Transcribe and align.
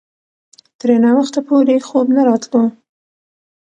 ترې 0.79 0.95
ناوخته 1.05 1.39
پورې 1.47 1.75
خوب 1.87 2.07
نه 2.15 2.21
راتلو. 2.27 2.63